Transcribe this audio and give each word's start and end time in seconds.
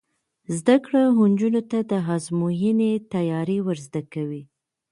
زده 0.57 0.75
کړه 0.85 1.01
نجونو 1.31 1.61
ته 1.71 1.79
د 1.91 1.93
ازموینې 2.15 2.91
تیاری 3.13 3.59
ور 3.65 3.77
زده 3.85 4.01
کوي. 4.13 4.43